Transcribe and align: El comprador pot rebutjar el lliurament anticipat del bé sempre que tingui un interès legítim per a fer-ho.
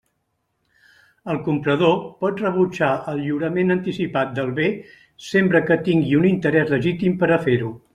El 1.33 1.39
comprador 1.47 1.93
pot 2.25 2.41
rebutjar 2.45 2.91
el 3.13 3.23
lliurament 3.27 3.77
anticipat 3.79 4.35
del 4.41 4.53
bé 4.63 4.73
sempre 5.31 5.67
que 5.71 5.83
tingui 5.91 6.21
un 6.23 6.31
interès 6.37 6.79
legítim 6.79 7.25
per 7.25 7.33
a 7.41 7.45
fer-ho. 7.49 7.75